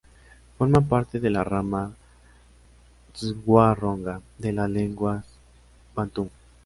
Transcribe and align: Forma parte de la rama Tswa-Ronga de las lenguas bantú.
Forma 0.57 0.81
parte 0.81 1.19
de 1.19 1.29
la 1.29 1.43
rama 1.43 1.93
Tswa-Ronga 3.13 4.19
de 4.39 4.51
las 4.51 4.67
lenguas 4.67 5.27
bantú. 5.93 6.27